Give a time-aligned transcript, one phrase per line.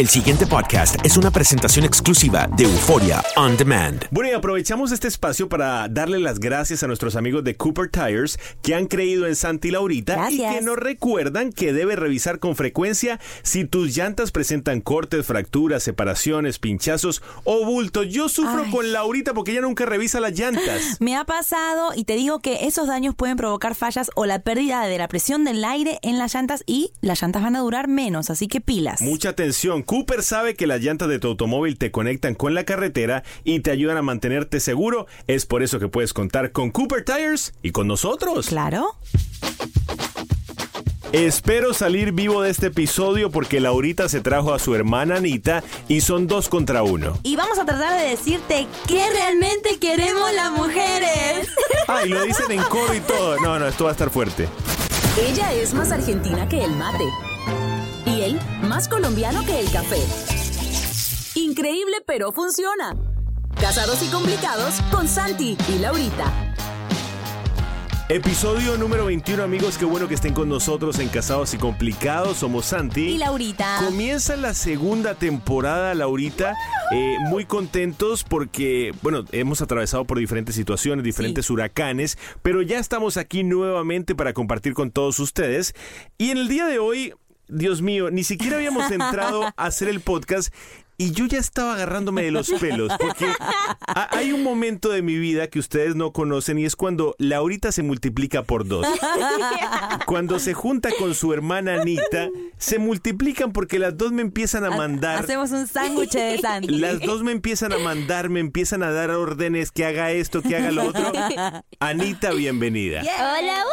[0.00, 4.06] El siguiente podcast es una presentación exclusiva de Euforia On Demand.
[4.10, 8.38] Bueno, y aprovechamos este espacio para darle las gracias a nuestros amigos de Cooper Tires
[8.62, 13.20] que han creído en Santi Laurita y que nos recuerdan que debe revisar con frecuencia
[13.42, 18.08] si tus llantas presentan cortes, fracturas, separaciones, pinchazos o bultos.
[18.08, 18.70] Yo sufro Ay.
[18.70, 20.96] con Laurita porque ella nunca revisa las llantas.
[21.00, 24.82] Me ha pasado y te digo que esos daños pueden provocar fallas o la pérdida
[24.86, 28.30] de la presión del aire en las llantas y las llantas van a durar menos,
[28.30, 29.02] así que pilas.
[29.02, 33.24] Mucha atención, Cooper sabe que las llantas de tu automóvil te conectan con la carretera
[33.42, 35.08] y te ayudan a mantenerte seguro.
[35.26, 38.46] Es por eso que puedes contar con Cooper Tires y con nosotros.
[38.46, 38.94] Claro.
[41.10, 46.02] Espero salir vivo de este episodio porque Laurita se trajo a su hermana Anita y
[46.02, 47.18] son dos contra uno.
[47.24, 51.48] Y vamos a tratar de decirte qué realmente queremos las mujeres.
[51.88, 53.40] Ay, lo dicen en coro y todo.
[53.40, 54.46] No, no, esto va a estar fuerte.
[55.20, 57.04] Ella es más argentina que el mate.
[58.06, 58.38] Y él
[58.70, 59.98] más colombiano que el café.
[61.34, 62.96] Increíble, pero funciona.
[63.60, 66.54] Casados y complicados con Santi y Laurita.
[68.08, 69.76] Episodio número 21, amigos.
[69.76, 72.36] Qué bueno que estén con nosotros en Casados y Complicados.
[72.36, 73.08] Somos Santi.
[73.08, 73.80] Y Laurita.
[73.84, 76.54] Comienza la segunda temporada, Laurita.
[76.92, 83.16] Eh, muy contentos porque, bueno, hemos atravesado por diferentes situaciones, diferentes huracanes, pero ya estamos
[83.16, 85.74] aquí nuevamente para compartir con todos ustedes.
[86.18, 87.14] Y en el día de hoy,
[87.50, 90.52] Dios mío, ni siquiera habíamos entrado a hacer el podcast.
[90.98, 93.24] Y yo ya estaba agarrándome de los pelos, porque
[93.86, 97.72] ha- hay un momento de mi vida que ustedes no conocen y es cuando Laurita
[97.72, 98.86] se multiplica por dos.
[100.06, 102.28] Cuando se junta con su hermana Anita,
[102.58, 105.22] se multiplican porque las dos me empiezan a mandar.
[105.24, 106.68] Hacemos un sándwich de Santi.
[106.78, 110.56] Las dos me empiezan a mandar, me empiezan a dar órdenes que haga esto, que
[110.56, 111.12] haga lo otro.
[111.80, 113.00] Anita, bienvenida.
[113.00, 113.64] Hola.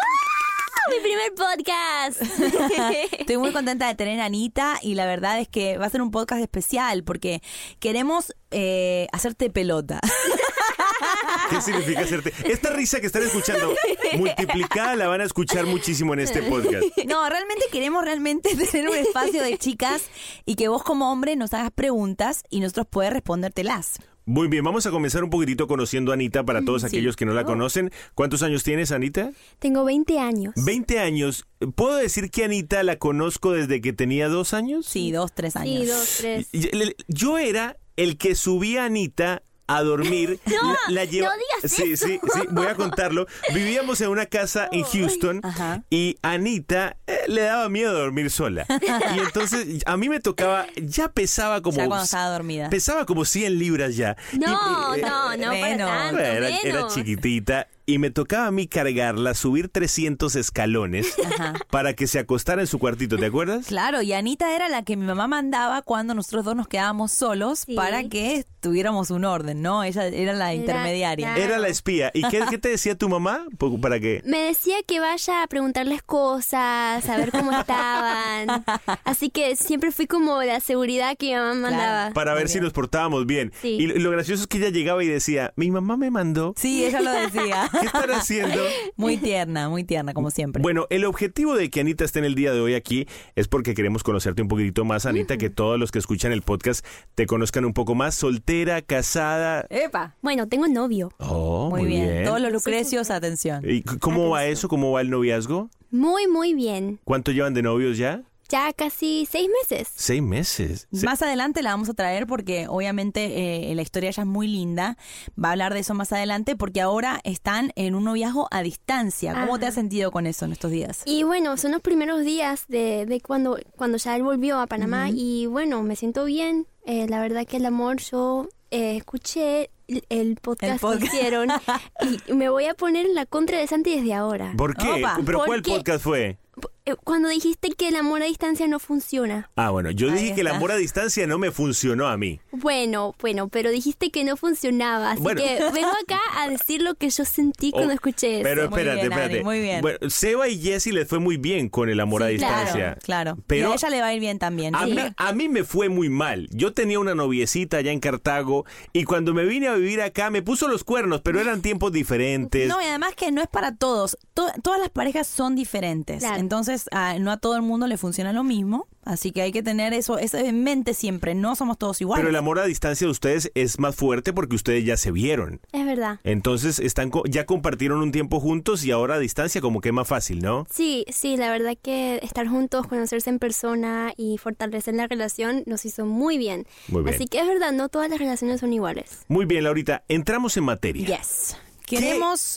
[0.90, 2.22] mi primer podcast.
[3.20, 6.02] Estoy muy contenta de tener a Anita y la verdad es que va a ser
[6.02, 7.42] un podcast especial porque
[7.80, 10.00] queremos eh, hacerte pelota.
[11.50, 12.34] ¿Qué significa hacerte?
[12.46, 13.74] Esta risa que están escuchando
[14.18, 16.86] multiplicada la van a escuchar muchísimo en este podcast.
[17.06, 20.04] No, realmente queremos realmente tener un espacio de chicas
[20.46, 24.00] y que vos como hombre nos hagas preguntas y nosotros poder respondértelas.
[24.28, 26.88] Muy bien, vamos a comenzar un poquitito conociendo a Anita para todos Sí.
[26.88, 27.92] aquellos que no la conocen.
[28.14, 29.32] ¿Cuántos años tienes, Anita?
[29.60, 30.54] Tengo 20 años.
[30.66, 31.46] 20 años.
[31.76, 34.86] ¿Puedo decir que Anita la conozco desde que tenía dos años?
[34.86, 35.80] Sí, dos, tres años.
[35.80, 36.18] Sí, dos,
[36.52, 36.96] tres.
[37.08, 40.40] Yo era el que subía a Anita a dormir.
[40.48, 42.08] No, la, la lleva- no digas sí, eso.
[42.08, 43.28] sí, sí, voy a contarlo.
[43.54, 45.84] Vivíamos en una casa en Houston Ajá.
[45.90, 48.66] y Anita eh, le daba miedo dormir sola.
[49.16, 51.78] Y entonces a mí me tocaba, ya pesaba como...
[51.78, 52.70] Ya cuando estaba dormida.
[52.70, 54.16] Pesaba como 100 libras ya.
[54.34, 59.34] No, Y, eh, no, no, para tanto, era, chiquitita y me tocaba a mí cargarla,
[59.34, 61.16] subir 300 escalones
[61.72, 63.66] para que se acostara en su cuartito, ¿te acuerdas?
[63.68, 67.60] Claro, y Anita era la que mi mamá mandaba cuando nosotros dos nos quedábamos solos
[67.66, 67.76] Sí.
[67.76, 69.86] para que tuviéramos un orden, ¿no?
[69.86, 71.38] Ella era la intermediaria.
[71.38, 72.12] Era la espía.
[72.14, 73.46] ¿Y qué, qué te decía tu mamá?
[73.58, 74.22] Po- ¿Para qué?
[74.26, 78.66] Me decía que vaya a preguntarles cosas, a ver cómo estaban.
[79.06, 82.12] Así que siempre fui como la seguridad que mi mamá mandaba.
[82.12, 83.54] Para ver si nos portábamos bien.
[83.62, 83.70] Sí.
[83.80, 86.54] Y lo gracioso es que ella llegaba y decía, mi mamá me mandó.
[86.58, 87.70] Sí, ella lo decía.
[87.80, 88.62] ¿Qué están haciendo?
[88.96, 90.62] Muy tierna, muy tierna, como siempre.
[90.62, 93.74] Bueno, el objetivo de que Anita esté en el día de hoy aquí es porque
[93.74, 96.86] queremos conocerte un poquitito más, Anita, que todos los que escuchan el podcast
[97.16, 98.16] te conozcan un poco más.
[98.16, 99.66] Soltera, casada.
[99.70, 100.16] ¡Epa!
[100.22, 101.12] Bueno, tengo novio.
[101.18, 102.26] Oh, Muy, bien.
[102.26, 103.64] Todos los lucrecios, atención.
[103.68, 104.68] ¿Y cómo va eso?
[104.68, 105.70] ¿Cómo va el noviazgo?
[105.92, 107.00] Muy, muy bien.
[107.04, 108.24] ¿Cuánto llevan de novios ya?
[108.50, 109.90] Ya casi seis meses.
[109.96, 110.88] Seis meses.
[110.92, 114.48] Se- Más adelante la vamos a traer porque obviamente eh, la historia ya es muy
[114.48, 114.98] linda.
[115.42, 119.34] Va a hablar de eso más adelante porque ahora están en un noviazgo a distancia.
[119.34, 121.02] ¿Cómo te has sentido con eso en estos días?
[121.06, 125.10] Y bueno, son los primeros días de, de cuando, cuando ya él volvió a Panamá
[125.12, 126.68] y bueno, me siento bien.
[126.86, 131.02] Eh, la verdad que el amor, yo eh, escuché el, el podcast El podcast.
[131.02, 131.50] que hicieron
[132.28, 134.54] y me voy a poner en la contra de Santi desde ahora.
[134.58, 135.04] ¿Por qué?
[135.04, 135.20] Opa.
[135.26, 136.38] ¿Pero cuál podcast fue?
[136.88, 139.50] Eh, Cuando dijiste que el amor a distancia no funciona.
[139.58, 142.40] Ah, bueno, yo Ahí dije que el amor a distancia no me funcionó a mí.
[142.52, 145.42] Bueno, bueno, pero dijiste que no funcionaba, así Bueno.
[145.42, 148.44] que vengo acá a decir lo que yo sentí cuando Oh, escuché eso.
[148.44, 149.44] Pero Muy espérate, bien, Ani, espérate.
[149.44, 149.82] muy bien.
[149.82, 152.96] Bueno, Seba y Jessy les fue muy bien con el amor a distancia.
[152.96, 153.02] Claro,
[153.34, 153.38] claro.
[153.48, 154.74] Pero y a ella le va a ir bien también.
[154.74, 154.92] A, Sí.
[154.94, 156.48] mí, a mí me fue muy mal.
[156.52, 160.42] Yo tenía una noviecita allá en Cartago y cuando me vine a vivir acá me
[160.42, 162.70] puso los cuernos, pero eran tiempos diferentes.
[162.70, 164.18] No, y además que no es para todos.
[164.34, 166.20] To- todas las parejas son diferentes.
[166.20, 166.38] Claro.
[166.40, 168.88] Entonces, a- no a todo el mundo le funciona lo mismo.
[169.04, 171.34] Así que hay que tener eso, eso en mente siempre.
[171.34, 172.20] No somos todos iguales.
[172.22, 175.62] pero el amor a distancia de ustedes es más fuerte porque ustedes ya se vieron.
[175.72, 176.20] Es verdad.
[176.26, 179.96] Entonces están co- ya compartieron un tiempo juntos y ahora a distancia como que es
[179.96, 180.66] más fácil, ¿no?
[180.70, 185.86] Sí, sí, la verdad que estar juntos, conocerse en persona y fortalecer la relación nos
[185.86, 186.66] hizo muy bien.
[186.90, 187.16] Muy bien.
[187.16, 189.20] Así que es verdad, no todas las relaciones son iguales.
[189.30, 191.18] Muy bien, Laurita, entramos en materia.
[191.18, 191.56] Yes.
[191.88, 192.56] ¿Qué- Queremos,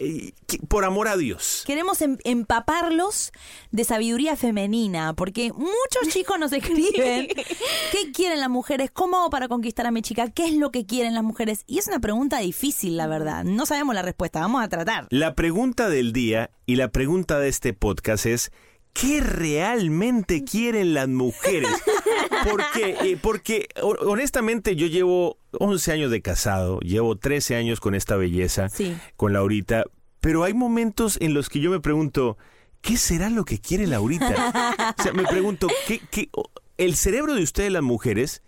[0.49, 1.63] qué- por amor a Dios.
[1.65, 3.31] queremos em- empaparlos
[3.71, 7.29] de sabiduría femenina, porque muchos chicos nos escriben
[7.93, 10.85] qué quieren las mujeres, cómo hago para conquistar a mi chica, qué es lo que
[10.85, 11.63] quieren las mujeres.
[11.69, 13.45] Y es una pregunta difícil, la verdad.
[13.45, 15.07] No sabemos la respuesta, vamos a tratar.
[15.11, 18.51] La pregunta del día y la pregunta de este podcast es
[18.93, 21.71] ¿qué realmente quieren las mujeres?
[22.51, 27.95] Porque, eh, porque ho- honestamente yo llevo 11 años de casado, llevo 13 años con
[27.95, 28.97] esta belleza, Sí.
[29.17, 29.85] con Laurita,
[30.21, 32.37] pero hay momentos en los que yo me pregunto,
[32.81, 34.27] ¿qué será lo que quiere Laurita?
[34.99, 36.29] O sea, me pregunto, ¿qué, qué,
[36.79, 38.43] el cerebro de ustedes las mujeres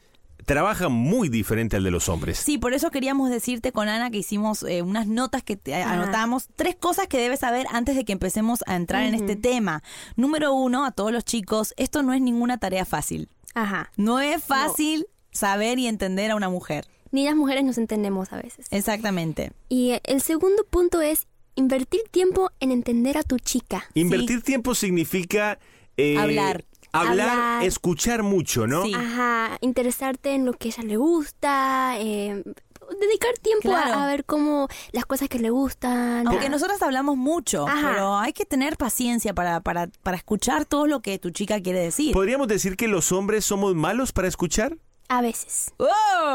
[0.44, 2.36] trabaja muy diferente al de los hombres.
[2.36, 6.48] Sí, por eso queríamos decirte con Ana que hicimos eh, unas notas que te- anotamos.
[6.56, 9.84] Tres cosas que debes saber antes de que empecemos a entrar en este tema.
[10.16, 13.28] Número uno, a todos los chicos, esto no es ninguna tarea fácil.
[13.54, 13.90] Ajá.
[13.96, 16.86] No es fácil saber y entender a una mujer.
[17.10, 18.66] Ni las mujeres nos entendemos a veces.
[18.70, 19.52] Exactamente.
[19.68, 23.84] Y el segundo punto es invertir tiempo en entender a tu chica.
[23.94, 25.58] Invertir tiempo significa...
[25.96, 26.64] eh, Hablar.
[26.94, 27.64] Hablar, Hablar.
[27.64, 28.84] escuchar mucho, ¿no?
[28.84, 28.92] Sí.
[28.94, 32.42] Ajá, interesarte en lo que a ella le gusta, eh,
[33.00, 34.00] dedicar tiempo a- Claro.
[34.00, 36.26] a, ver cómo las cosas que le gustan.
[36.26, 37.90] Aunque nosotras hablamos mucho, Ajá.
[37.92, 41.80] pero hay que tener paciencia para, para, para escuchar todo lo que tu chica quiere
[41.80, 42.12] decir.
[42.12, 44.76] ¿Podríamos decir que los hombres somos malos para escuchar?
[45.08, 45.72] A veces.
[45.76, 45.88] ¡Oh!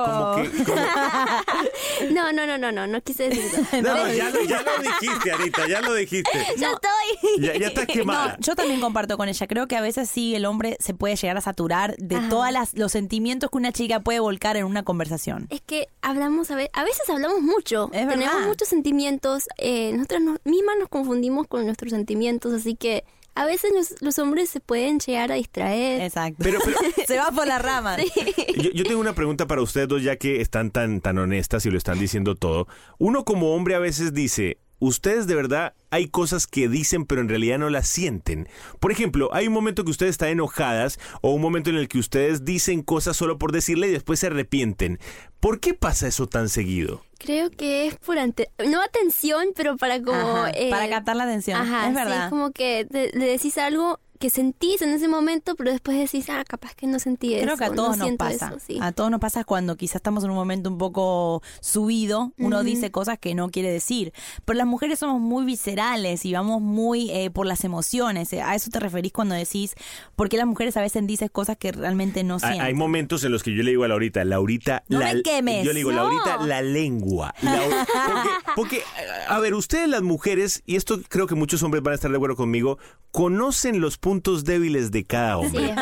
[0.06, 3.62] Como que, como- No, no, no, no, no, no quise decir eso.
[3.82, 6.30] No, no, ya, lo, ya lo dijiste, Anita, ya lo dijiste.
[6.58, 7.42] Ya estoy.
[7.44, 8.34] Ya, ya estás quemada.
[8.34, 9.48] No, yo también comparto con ella.
[9.48, 12.92] Creo que a veces sí el hombre se puede llegar a saturar de todos los
[12.92, 15.48] sentimientos que una chica puede volcar en una conversación.
[15.50, 18.48] Es que hablamos a veces, a veces hablamos mucho, Es tenemos verdad.
[18.48, 23.04] muchos sentimientos, eh, nosotras nos- mismas nos confundimos con nuestros sentimientos, así que
[23.42, 26.02] a veces los, los hombres se pueden llegar a distraer.
[26.02, 26.38] Exacto.
[26.44, 26.78] Pero- pero-
[27.08, 27.98] se va por la rama.
[28.58, 31.72] Yo, yo tengo una pregunta para ustedes dos, ya que están tan, tan honestas y
[31.72, 32.68] lo están diciendo todo.
[32.98, 37.30] Uno como hombre a veces dice, ustedes de verdad hay cosas que dicen pero en
[37.30, 38.48] realidad no las sienten.
[38.80, 42.00] Por ejemplo, hay un momento que ustedes están enojadas o un momento en el que
[42.00, 45.00] ustedes dicen cosas solo por decirle y después se arrepienten.
[45.40, 47.04] ¿Por qué pasa eso tan seguido?
[47.18, 51.24] Creo que es por ante no atención, pero para como Ajá, eh, para captar la
[51.24, 51.60] atención.
[51.60, 52.26] Ajá, es verdad.
[52.26, 56.44] sí, como que le decís algo que sentís en ese momento, pero después decís, ah,
[56.48, 57.44] capaz que no sentí eso.
[57.46, 58.48] Creo que a no todos nos pasa.
[58.48, 58.78] eso, sí.
[58.82, 62.92] A todos nos pasa cuando quizás estamos en un momento un poco subido, uno dice
[62.92, 64.14] cosas que no quiere decir.
[64.46, 68.32] Pero las mujeres somos muy viscerales y vamos muy eh, por las emociones.
[68.34, 69.76] Eh, ¿A eso te referís cuando decís
[70.16, 72.62] por qué las mujeres a veces dicen cosas que realmente no sienten?
[72.62, 75.66] hay momentos en los que yo le digo a Laurita, Laurita, No la, me quemes.
[75.66, 75.98] Yo le digo, No.
[76.04, 77.34] Laurita, la lengua.
[77.42, 78.82] La- porque, porque,
[79.28, 82.18] a ver, ustedes las mujeres, y esto creo que muchos hombres van a estar de
[82.18, 82.78] acuerdo conmigo,
[83.12, 85.76] conocen los puntos débiles de cada hombre.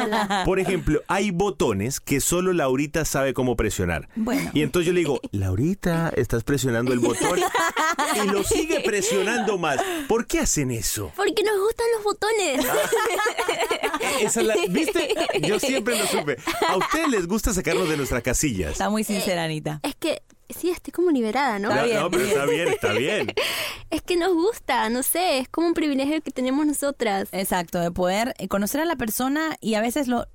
[0.46, 4.10] Por ejemplo, hay botones que solo Laurita sabe cómo presionar.
[4.16, 4.50] Bueno.
[4.52, 7.40] Y entonces yo le digo, Laurita, estás presionando el botón
[8.16, 9.80] y lo sigue presionando más.
[10.08, 11.12] ¿Por qué hacen eso?
[11.16, 12.66] Porque nos gustan los botones.
[14.22, 15.14] Esa es la- ¿Viste?
[15.42, 16.38] Yo siempre lo supe.
[16.68, 18.72] A ustedes les gusta sacarnos de nuestras casillas.
[18.74, 19.80] Está muy sincera, Anita.
[19.84, 21.70] es que, sí, estoy como liberada, ¿no?
[21.70, 23.34] Está No, bien, no, pero está bien, está bien.
[23.92, 27.30] Es que nos gusta, no sé, es como un privilegio que tenemos nosotras.
[27.32, 30.28] Exacto, de poder eh, conocer a la persona y a veces lo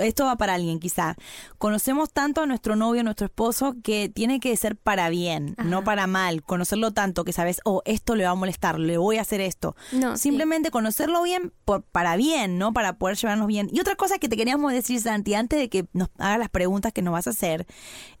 [0.00, 1.16] esto va para alguien quizá.
[1.58, 5.84] Conocemos tanto a nuestro novio, a nuestro esposo, que tiene que ser para bien, no
[5.84, 6.42] para mal.
[6.42, 9.76] Conocerlo tanto que sabes, oh, esto le va a molestar, le voy a hacer esto.
[9.92, 10.28] No, sí.
[10.28, 12.72] Simplemente conocerlo bien por, para bien, ¿no?
[12.72, 13.68] Para poder llevarnos bien.
[13.72, 16.92] Y otra cosa que te queríamos decir, Santi, antes de que nos hagas las preguntas
[16.92, 17.66] que nos vas a hacer,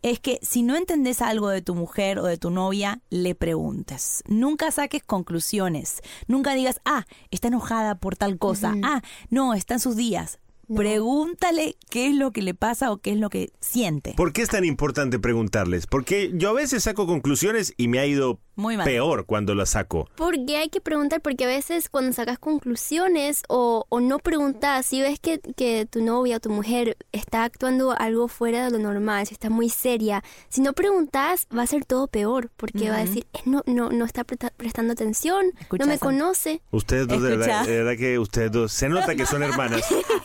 [0.02, 4.22] es que si no entendés algo de tu mujer o de tu novia, le preguntes.
[4.26, 6.02] Nunca saques conclusiones.
[6.26, 8.74] Nunca digas, ah, está enojada por tal cosa.
[8.82, 10.38] Ah, no, está en sus días.
[10.74, 14.14] Pregúntale qué es lo que le pasa o qué es lo que siente.
[14.16, 15.86] ¿Por qué es tan importante preguntarles?
[15.86, 18.84] Porque yo a veces saco conclusiones y me ha ido Muy mal.
[18.84, 20.08] peor cuando las saco.
[20.16, 25.00] Porque hay que preguntar, porque a veces cuando sacas conclusiones o, o no preguntas, si
[25.00, 29.26] ves que, que tu novia o tu mujer está actuando algo fuera de lo normal,
[29.28, 33.04] si está muy seria, si no preguntas va a ser todo peor, porque va a
[33.04, 35.46] decir, "Eh, no, no, no está presta- prestando atención,
[35.78, 36.60] no me conoce.
[36.72, 39.82] Ustedes dos, de verdad, de verdad que ustedes dos, se nota que son hermanas.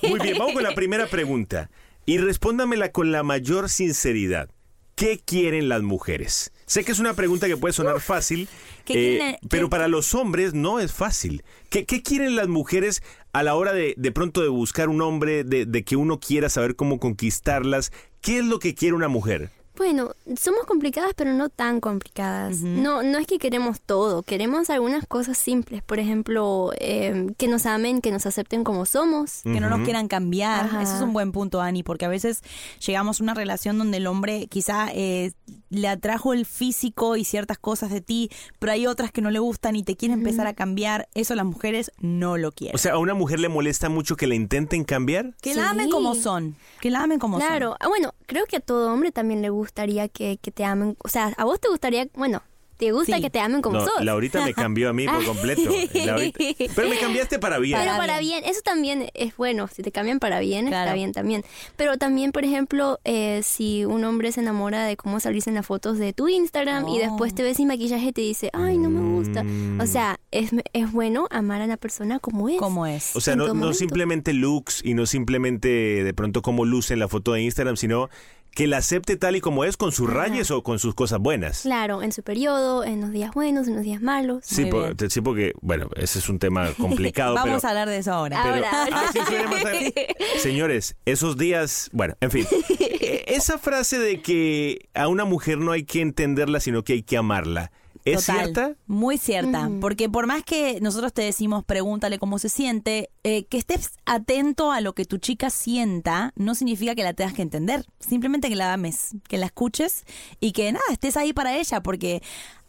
[0.09, 1.69] Muy bien, vamos con la primera pregunta.
[2.05, 4.49] Y respóndamela con la mayor sinceridad.
[4.95, 6.51] ¿Qué quieren las mujeres?
[6.73, 8.49] Sé que es una pregunta que puede sonar fácil,
[8.83, 11.43] ¿Qué eh, pero para los hombres no es fácil.
[11.69, 15.43] ¿Qué, qué quieren las mujeres a la hora de, de pronto de buscar un hombre,
[15.43, 17.91] de, de que uno quiera saber cómo conquistarlas?
[18.21, 19.51] ¿Qué es lo que quiere una mujer?
[19.75, 22.59] Bueno, somos complicadas, pero no tan complicadas.
[22.59, 25.81] No, no es que queremos todo, queremos algunas cosas simples.
[25.81, 29.41] Por ejemplo, eh, que nos amen, que nos acepten como somos.
[29.43, 30.65] que no nos quieran cambiar.
[30.65, 30.83] Ajá.
[30.83, 32.41] Eso es un buen punto, Ani, porque a veces
[32.85, 35.33] llegamos a una relación donde el hombre quizá eh,
[35.73, 39.39] le atrajo el físico y ciertas cosas de ti, pero hay otras que no le
[39.39, 41.09] gustan y te quieren empezar a cambiar.
[41.13, 42.75] Eso las mujeres no lo quieren.
[42.75, 45.33] O sea, ¿a una mujer le molesta mucho que la intenten cambiar?
[45.41, 46.55] que la amen como son.
[46.79, 50.07] Que la amen como Claro, ah, bueno, creo que a todo hombre también le gustaría
[50.07, 50.95] que, que te amen.
[51.03, 52.41] O sea, a vos te gustaría, bueno,
[52.85, 53.21] te gusta Sí.
[53.21, 54.03] que te amen como no, sos.
[54.03, 55.61] Laurita me cambió a mí por completo.
[55.93, 56.39] Laurita-
[56.75, 57.79] Pero me cambiaste para bien.
[57.81, 58.43] Pero Para bien.
[58.45, 59.67] eso también es bueno.
[59.67, 60.83] Si te cambian para bien, Claro.
[60.85, 61.43] está bien también.
[61.77, 65.65] Pero también, por ejemplo, eh, si un hombre se enamora de cómo salís en las
[65.65, 66.99] fotos de tu Instagram y Oh.
[66.99, 69.45] después te ves sin maquillaje y te dice, ay, no me gusta.
[69.81, 72.57] O sea, es, es bueno amar a la persona como es.
[72.59, 73.15] Como es.
[73.15, 75.67] O sea, no, no simplemente looks y no simplemente
[76.03, 78.09] de pronto como luce en la foto de Instagram, sino
[78.55, 81.61] que la acepte tal y como es, con sus rayes o con sus cosas buenas.
[81.61, 84.43] Claro, en su periodo, en los días buenos, en los días malos.
[84.45, 87.33] Sí, por- sí, porque, bueno, ese es un tema complicado.
[87.35, 88.39] Vamos pero, a hablar de eso ahora.
[88.43, 89.01] pero- Ahora, ahora.
[89.07, 89.93] Ah, sí,
[90.39, 92.47] Señores, esos días, bueno, en fin.
[93.05, 97.03] Eh, Esa frase de que a una mujer no hay que entenderla, sino que hay
[97.03, 97.71] que amarla,
[98.05, 98.75] ¿es Total, cierta?
[98.87, 103.57] Muy cierta, porque por más que nosotros te decimos pregúntale cómo se siente, eh, que
[103.57, 107.85] estés atento a lo que tu chica sienta no significa que la tengas que entender,
[107.99, 110.05] simplemente que la ames, que la escuches
[110.39, 112.21] y que nada, estés ahí para ella, porque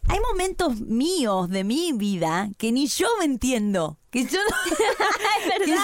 [0.07, 4.75] hay momentos míos de mi vida que ni yo me entiendo, que yo no...
[5.65, 5.75] que yo,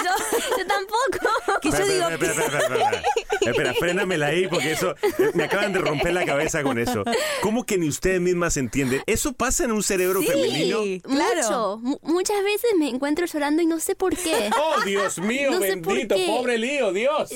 [0.58, 1.60] Yo tampoco.
[1.60, 2.08] que yo digo...
[2.08, 3.02] espera, espera, espera, espera, espera.
[3.42, 7.02] Espera, frénamela ahí porque eso eh, me acaban de romper la cabeza con eso.
[7.40, 9.02] ¿Cómo que ni ustedes mismas entienden?
[9.06, 10.28] ¿Eso pasa en un cerebro Sí.
[10.28, 10.78] femenino?
[11.02, 11.78] Claro.
[11.78, 11.78] Mucho.
[11.82, 14.48] Mu- muchas veces me encuentro llorando y no sé por qué.
[14.56, 17.32] Oh, Dios mío, No bendito, pobre lío, Dios.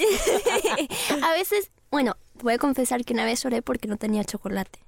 [1.23, 4.79] A veces, bueno, voy a confesar que una vez lloré porque no tenía chocolate.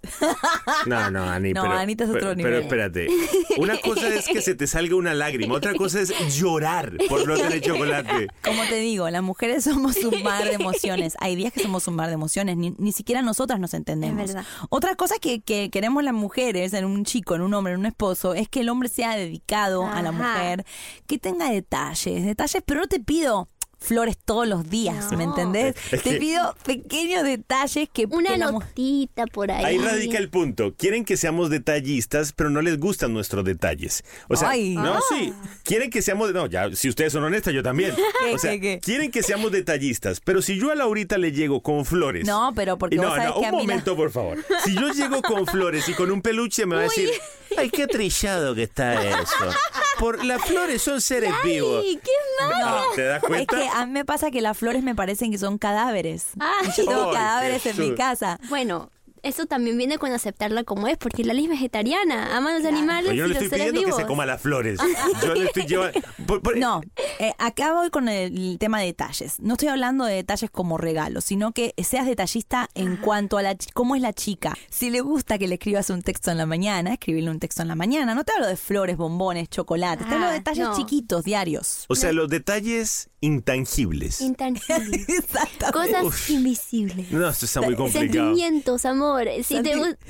[0.87, 2.53] No, no, Ani, No, pero, Anita es otro pero, nivel.
[2.53, 3.09] pero espérate.
[3.59, 7.37] Una cosa es que se te salga una lágrima, otra cosa es llorar por no
[7.37, 8.29] tener chocolate.
[8.43, 11.15] Como te digo, las mujeres somos un mar de emociones.
[11.21, 14.21] Hay días que somos un mar de emociones, ni, ni siquiera nosotras nos entendemos.
[14.23, 14.49] Es verdad.
[14.71, 17.87] Otra cosa que, que queremos las mujeres, en un chico, en un hombre, en un
[17.87, 20.65] esposo, es que el hombre sea dedicado a la mujer,
[21.07, 23.49] que tenga detalles, detalles, pero no te pido
[23.81, 25.75] flores todos los días, ¿me entendés?
[25.93, 28.07] Es te que- pido pequeños detalles que...
[28.07, 29.65] Una que la mu- notita por ahí.
[29.65, 30.75] Ahí radica el punto.
[30.77, 34.05] Quieren que seamos detallistas, pero no les gustan nuestros detalles.
[34.29, 34.75] O sea, Ay.
[34.75, 35.01] no, Ah.
[35.09, 35.33] sí.
[35.63, 36.33] Quieren que seamos.
[36.33, 37.95] No, ya, si ustedes son honestas, yo también.
[38.25, 38.81] ¿Qué, O sea, qué, qué?
[38.83, 42.27] quieren que seamos detallistas, pero si yo a Laurita le llego con flores.
[42.27, 44.39] No, pero porque Y no, vos sabés no, que a un la- momento, por favor.
[44.65, 47.09] Si yo llego con flores y con un peluche, me va a decir.
[47.57, 49.35] Ay, qué trillado que está eso.
[49.99, 51.83] Por, las flores son seres vivos.
[51.85, 52.11] Ay, qué
[52.45, 52.63] mal.
[52.65, 53.57] Ah, ¿Te das Es cuenta?
[53.57, 56.27] que a mí me pasa que las flores me parecen que son cadáveres.
[56.39, 56.69] Ay.
[56.69, 58.39] Y yo tengo cadáveres en mi casa.
[58.49, 58.91] Bueno,
[59.23, 63.25] eso también viene con aceptarla como es, porque Lali es vegetariana, ama los animales Yo
[63.27, 64.79] no y le estoy pidiendo que se coma las flores.
[65.23, 66.01] Yo le estoy llevando.
[66.27, 66.81] por- por- No,
[67.19, 69.41] eh, acá voy con el tema de detalles.
[69.41, 73.55] No estoy hablando de detalles como regalos, sino que seas detallista en cuanto a la
[73.55, 74.55] ch- cómo es la chica.
[74.71, 77.69] Si le gusta que le escribas un texto en la mañana, escribirle un texto en
[77.69, 78.15] la mañana.
[78.15, 80.07] No te hablo de flores, bombones, chocolates.
[80.09, 80.77] te hablo de Ah, detalles no.
[80.77, 81.85] chiquitos, diarios.
[81.89, 84.21] O sea, los detalles intangibles.
[84.21, 85.09] Intangibles.
[85.09, 85.73] Exactamente.
[85.73, 86.31] Cosas Uf.
[86.31, 87.11] invisibles.
[87.11, 88.29] No, esto está muy complicado.
[88.29, 89.25] Sentimientos, amor.
[89.45, 89.97] Si Santi- te gu-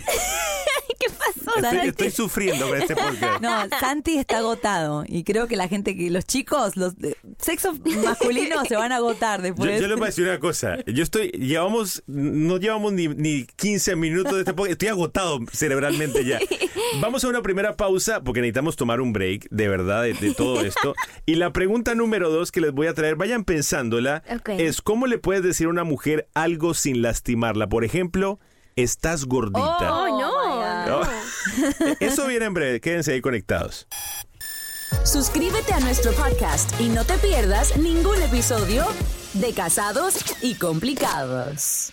[1.00, 1.56] ¿Qué pasó?
[1.56, 1.88] Estoy, Santi?
[1.88, 3.40] estoy sufriendo con este podcast.
[3.40, 7.72] No, Santi está agotado y creo que la gente, que los chicos, los de sexo
[8.04, 9.80] masculino se van a agotar Yo, después.
[9.80, 10.76] yo les voy a decir una cosa.
[10.86, 14.72] Yo estoy, llevamos, no llevamos ni, ni 15 minutos de este podcast.
[14.72, 16.40] Estoy agotado cerebralmente ya.
[17.00, 20.62] Vamos a una primera pausa porque necesitamos tomar un break, de verdad, de, de todo
[20.62, 20.94] esto.
[21.26, 25.18] Y la pregunta número dos que les voy a traer, vayan pensándola, es ¿cómo le
[25.18, 27.68] puedes decir a una mujer algo sin lastimarla?
[27.68, 28.38] Por ejemplo,
[28.76, 29.94] estás gordita.
[29.94, 31.02] Oh, no.
[31.02, 31.08] No.
[32.00, 32.80] Eso viene en breve.
[32.80, 33.86] Quédense ahí conectados.
[35.04, 38.86] Suscríbete a nuestro podcast y no te pierdas ningún episodio
[39.34, 41.92] de Casados y Complicados.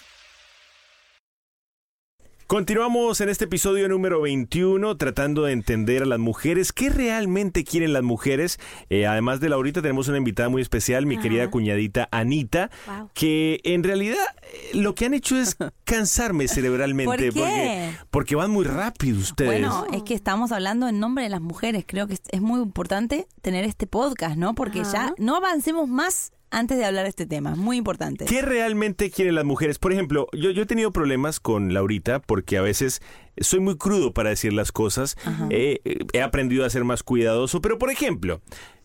[2.48, 7.92] Continuamos en este episodio número 21 tratando de entender a las mujeres, qué realmente quieren
[7.92, 8.60] las mujeres.
[8.92, 13.10] Eh, además de Laurita tenemos una invitada muy especial, mi querida cuñadita Anita, Wow.
[13.16, 17.06] que en realidad eh, lo que han hecho es cansarme cerebralmente.
[17.10, 17.32] ¿Por qué?
[17.32, 19.50] Porque, porque van muy rápido ustedes.
[19.50, 21.84] Bueno, es que estamos hablando en nombre de las mujeres.
[21.88, 24.54] Creo que es- es muy importante tener este podcast, ¿no?
[24.54, 24.92] Porque Ajá.
[24.92, 27.56] ya no avancemos más antes de hablar de este tema.
[27.56, 28.26] Muy importante.
[28.26, 29.78] ¿Qué realmente quieren las mujeres?
[29.80, 33.02] Por ejemplo, yo, yo he tenido problemas con Laurita porque a veces
[33.38, 35.18] soy muy crudo para decir las cosas.
[35.50, 38.42] Eh, eh, he aprendido a ser más cuidadoso, pero por ejemplo,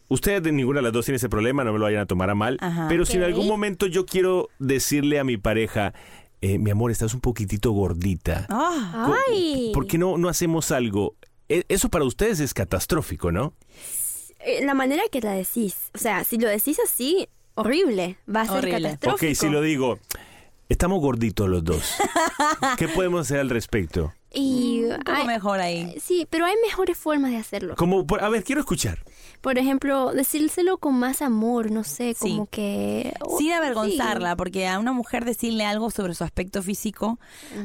[0.08, 2.28] ustedes de ninguna de las dos tienen ese problema, no me lo vayan a tomar
[2.30, 2.56] a mal.
[2.60, 2.86] Ajá.
[2.88, 5.94] Pero si en algún momento yo quiero decirle a mi pareja,
[6.40, 8.46] eh, mi amor, estás un poquitito gordita.
[8.48, 9.70] Ah, Ay.
[9.74, 11.14] ¿Por qué no, no hacemos algo?
[11.48, 13.54] E- Eso para ustedes es catastrófico, ¿no?
[14.62, 15.76] La manera que la decís.
[15.94, 18.16] O sea, si lo decís así, horrible.
[18.35, 18.83] Va a ser Horrible.
[18.90, 19.30] catastrófico.
[19.33, 19.99] Ok, si lo digo,
[20.69, 21.83] estamos gorditos los dos.
[22.78, 24.12] ¿Qué podemos hacer al respecto?
[24.33, 25.97] Y un poco hay- mejor ahí.
[26.00, 27.75] Sí, pero hay mejores formas de hacerlo.
[27.76, 28.99] Como, por- a ver, quiero escuchar.
[29.40, 32.30] Por ejemplo, decírselo con más amor, no sé, Sí.
[32.30, 33.14] como que...
[33.20, 33.52] oh, Sin sí.
[33.52, 37.18] avergonzarla, porque a una mujer decirle algo sobre su aspecto físico,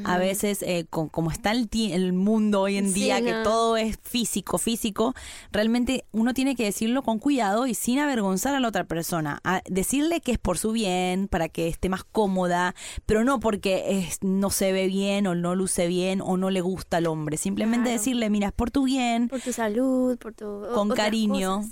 [0.06, 3.34] a veces, eh, con- como está el, ti- el mundo hoy en Sí, día, que
[3.34, 3.44] no.
[3.44, 5.14] todo es físico, físico,
[5.52, 9.40] realmente uno tiene que decirlo con cuidado y sin avergonzar a la otra persona.
[9.44, 12.74] A decirle que es por su bien, para que esté más cómoda,
[13.06, 16.62] pero no porque es- no se ve bien o no luce bien o no le
[16.62, 17.38] gusta al hombre.
[17.38, 17.98] Simplemente Claro.
[18.00, 19.28] decirle, mira, es por tu bien.
[19.28, 20.62] Por tu salud, por tu...
[20.74, 21.58] Con cariño.
[21.58, 21.65] cosas,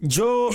[0.00, 0.50] Yo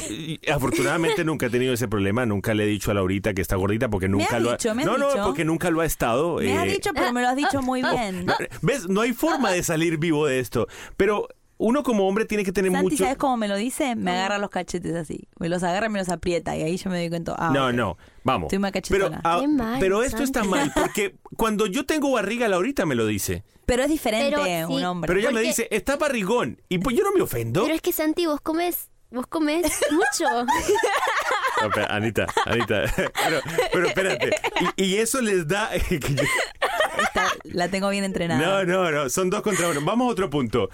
[0.54, 3.90] afortunadamente nunca he tenido ese problema, nunca le he dicho a Laurita que está gordita
[3.90, 6.38] porque nunca has lo dicho, ha me has No, no, porque nunca lo ha estado.
[6.38, 8.26] Me has eh, dicho, pero me lo has dicho muy bien.
[8.26, 8.88] no, ¿Ves?
[8.90, 10.68] No hay forma de salir vivo de esto.
[10.96, 11.28] Pero
[11.60, 13.96] uno como hombre tiene que tener Santi, mucho ¿sabes cómo me lo dice?
[13.96, 15.28] Me agarra los cachetes así.
[15.40, 16.56] Me los agarra y me los aprieta.
[16.56, 17.36] Y ahí yo me doy cuenta.
[17.38, 18.48] ah, No, no, vamos.
[18.48, 19.22] Estoy más pero, cachetona.
[19.24, 23.06] ah, Qué mal, pero esto está mal porque cuando yo tengo barriga, Laurita me lo
[23.08, 23.44] dice.
[23.66, 24.74] Pero es diferente Pero sí.
[24.74, 25.08] un hombre.
[25.08, 26.62] Pero ella me dice, está barrigón.
[26.70, 27.64] Y pues yo no me ofendo.
[27.64, 28.90] Pero es que Santi, vos comes...
[29.10, 30.26] Vos comes mucho.
[30.44, 32.84] No, Anita, Anita.
[32.96, 33.42] Pero,
[33.72, 34.32] pero espérate.
[34.76, 35.70] Y, y eso les da.
[35.72, 36.24] que yo-
[37.02, 38.64] Esta la tengo bien No, entrenada.
[38.66, 39.80] no, no, son dos contra uno.
[39.84, 40.70] Vamos a otro punto.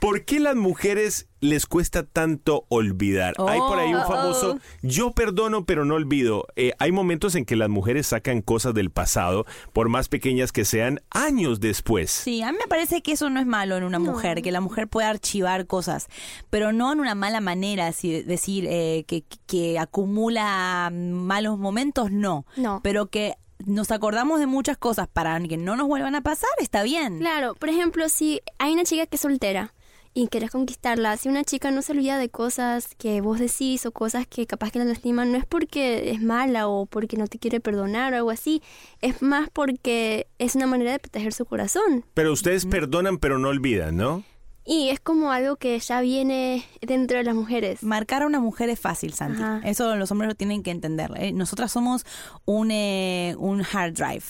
[0.00, 3.34] ¿Por qué las mujeres les cuesta tanto olvidar?
[3.38, 4.06] Hay por ahí un Oh.
[4.06, 6.46] famoso, yo perdono pero no olvido.
[6.56, 10.64] Eh, hay momentos en que las mujeres sacan cosas del pasado, por más pequeñas que
[10.64, 12.10] sean, años después.
[12.10, 14.60] Sí, a mí me parece que eso no es malo en una mujer, que la
[14.60, 16.08] mujer pueda archivar cosas,
[16.50, 22.46] pero no en una mala manera, si decir eh, que, que acumula malos momentos, no.
[22.56, 22.80] No.
[22.82, 23.34] Pero que
[23.66, 27.18] nos acordamos de muchas cosas para que no nos vuelvan a pasar, está bien.
[27.18, 29.74] Claro, por ejemplo, si hay una chica que es soltera
[30.18, 33.92] y quieres conquistarla, si una chica no se olvida de cosas que vos decís o
[33.92, 37.38] cosas que capaz que la lastiman, no es porque es mala o porque no te
[37.38, 38.60] quiere perdonar o algo así,
[39.00, 42.04] es más porque es una manera de proteger su corazón.
[42.14, 44.24] Pero ustedes perdonan pero no olvidan, ¿no?
[44.70, 47.82] Y es como algo que ya viene dentro de las mujeres.
[47.82, 49.42] Marcar a una mujer es fácil, Santi.
[49.42, 49.62] Ajá.
[49.64, 51.10] Eso los hombres lo tienen que entender.
[51.16, 51.32] ¿eh?
[51.32, 52.04] Nosotras somos
[52.44, 54.24] un, eh, un hard drive.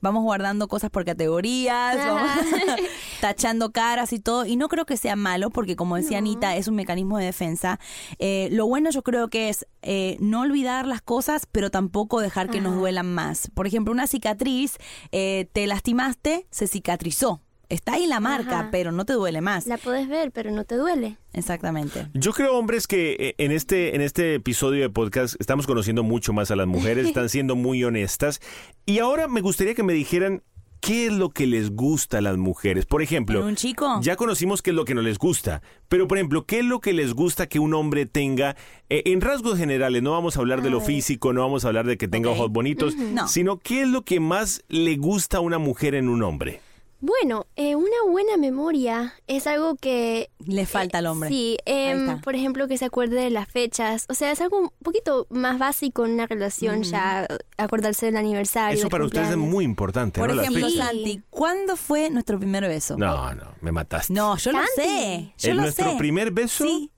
[0.00, 2.30] Vamos guardando cosas por categorías, vamos
[3.20, 4.46] tachando caras y todo.
[4.46, 7.80] Y no creo que sea malo, porque como decía Anita, es un mecanismo de defensa.
[8.20, 12.48] Eh, lo bueno yo creo que es eh, no olvidar las cosas, pero tampoco dejar
[12.48, 13.50] que nos duelan más.
[13.54, 14.78] Por ejemplo, una cicatriz,
[15.10, 17.40] eh, te lastimaste, se cicatrizó.
[17.70, 18.68] Está ahí la marca, Ajá.
[18.70, 19.66] pero no te duele más.
[19.66, 21.16] La puedes ver, pero no te duele.
[21.32, 22.08] Exactamente.
[22.14, 26.32] Yo creo, hombres, que eh, en este, en este episodio de podcast estamos conociendo mucho
[26.32, 28.40] más a las mujeres, están siendo muy honestas.
[28.86, 30.42] Y ahora me gustaría que me dijeran
[30.80, 32.86] qué es lo que les gusta a las mujeres.
[32.86, 34.00] Por ejemplo, ¿En un chico?
[34.02, 36.80] ya conocimos qué es lo que no les gusta, pero por ejemplo, ¿qué es lo
[36.80, 38.56] que les gusta que un hombre tenga
[38.88, 40.02] eh, en rasgos generales?
[40.02, 42.50] No vamos a hablar de lo físico, no vamos a hablar de que tenga ojos
[42.50, 43.28] bonitos, No.
[43.28, 46.60] sino qué es lo que más le gusta a una mujer en un hombre.
[47.02, 50.28] Bueno, eh, una buena memoria es algo que...
[50.44, 51.30] Le falta al hombre.
[51.30, 52.20] Sí, em, está.
[52.20, 54.04] por ejemplo, que se acuerde de las fechas.
[54.10, 58.74] O sea, es algo un poquito más básico en una relación ya, acordarse del aniversario.
[58.74, 59.54] Eso del para ustedes es cumpleaños.
[59.54, 60.42] muy importante, Por ¿no?
[60.42, 60.68] Ejemplo.
[60.68, 62.98] Santi, ¿cuándo fue nuestro primer beso?
[62.98, 64.12] No, no, me mataste.
[64.12, 64.72] No, yo lo Santi.
[64.76, 65.32] sé.
[65.38, 65.96] Yo ¿En lo nuestro sé.
[65.96, 66.64] primer beso?
[66.64, 66.90] Sí.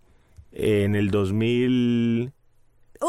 [0.51, 2.33] En el 2000...
[3.03, 3.09] No,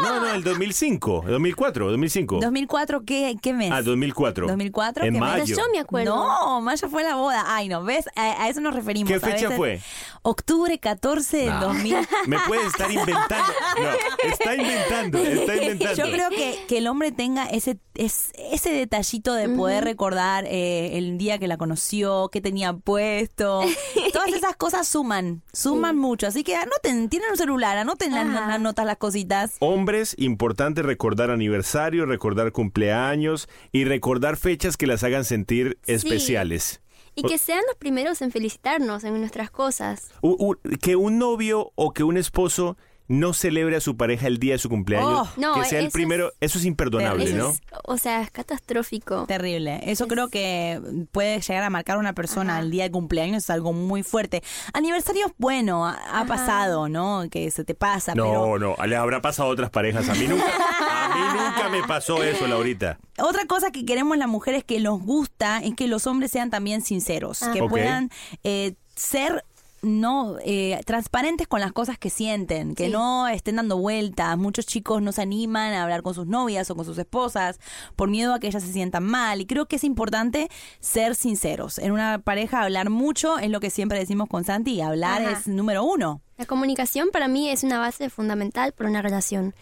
[0.00, 2.38] no, el 2005, 2004, 2005.
[2.40, 3.70] 2004, ¿qué, qué mes?
[3.72, 4.46] Ah, 2004.
[4.48, 5.28] 2004, En ¿qué mes?
[5.30, 5.56] mayo.
[5.56, 6.14] Yo me acuerdo.
[6.16, 7.44] No, mayo fue la boda.
[7.46, 8.06] Ay, no, ¿ves?
[8.16, 9.08] A, a eso nos referimos.
[9.08, 9.80] ¿Qué A fecha veces- fue?
[10.22, 11.60] Octubre 14 del No.
[11.68, 11.96] 2000.
[12.26, 13.52] Me puede estar inventando.
[13.80, 15.94] No, está inventando, está inventando.
[16.04, 20.98] Yo creo que, que el hombre tenga ese, es, ese detallito de poder recordar eh,
[20.98, 23.62] el día que la conoció, qué tenía puesto.
[24.12, 26.26] Todas esas cosas suman, suman mucho.
[26.26, 29.56] Así que anoten, tienen un celular, anoten las, las notas, las cositas.
[29.86, 36.80] Hombres, importante recordar aniversario, recordar cumpleaños y recordar fechas que las hagan sentir especiales.
[37.14, 40.10] Y que sean los primeros en felicitarnos en nuestras cosas.
[40.22, 42.76] U- u- que un novio o que un esposo
[43.08, 45.40] no celebre a su pareja el día de su cumpleaños, Oh.
[45.40, 47.50] No, que sea el primero, es- eso es imperdonable, Eso ¿no?
[47.50, 49.26] es- o sea, es catastrófico.
[49.26, 49.80] Terrible.
[49.84, 50.80] Eso creo que
[51.12, 54.42] puede llegar a marcar a una persona el día de cumpleaños, es algo muy fuerte.
[54.72, 57.24] Aniversario, bueno, ha, ha pasado, ¿no?
[57.30, 60.08] Que se te pasa, pero No, no, le habrá pasado a otras parejas.
[60.08, 62.98] A mí nunca, a mí nunca me pasó eso, Laurita.
[63.18, 66.82] Otra cosa que queremos las mujeres que nos gusta es que los hombres sean también
[66.82, 67.70] sinceros, que Ok.
[67.70, 68.10] puedan
[68.44, 69.44] eh, ser
[69.86, 72.92] no eh, transparentes con las cosas que sienten, que Sí.
[72.92, 74.36] no estén dando vueltas.
[74.36, 77.58] Muchos chicos no se animan a hablar con sus novias o con sus esposas
[77.96, 79.40] por miedo a que ellas se sientan mal.
[79.40, 81.78] Y creo que es importante ser sinceros.
[81.78, 85.30] En una pareja hablar mucho es lo que siempre decimos con Santi, hablar Ajá.
[85.38, 86.20] es número uno.
[86.36, 89.54] La comunicación para mí es una base fundamental para una relación.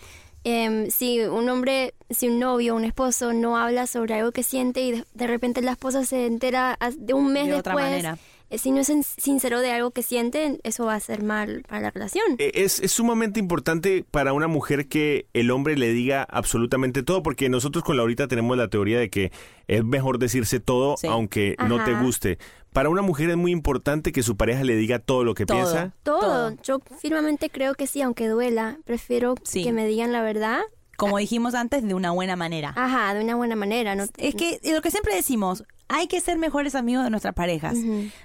[0.46, 4.82] Em, si un hombre, si un novio, un esposo no habla sobre algo que siente
[4.82, 7.84] y de, de repente la esposa se entera a- de un mes De otra después,
[7.90, 8.18] manera.
[8.55, 11.62] Eh, si no es sin- sincero de algo que siente, eso va a ser mal
[11.69, 12.25] para la relación.
[12.38, 17.23] Eh, Es, es sumamente importante para una mujer que el hombre le diga absolutamente todo,
[17.23, 19.33] porque nosotros con Laurita tenemos la teoría de que
[19.69, 21.07] es mejor decirse todo Sí.
[21.07, 22.38] aunque no te guste.
[22.73, 25.59] Para una mujer es muy importante que su pareja le diga todo lo que Todo.
[25.59, 25.95] piensa.
[26.03, 26.21] Todo.
[26.21, 26.57] todo.
[26.64, 29.62] Yo firmemente creo que sí, aunque duela, prefiero Sí.
[29.62, 30.61] que me digan la verdad.
[30.96, 32.72] Como dijimos antes, de una buena manera.
[32.76, 33.94] Ajá, de una buena manera.
[33.94, 37.76] No, Es que lo que siempre decimos, hay que ser mejores amigos de nuestras parejas.